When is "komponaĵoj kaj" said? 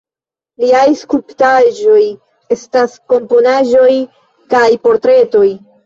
3.17-4.67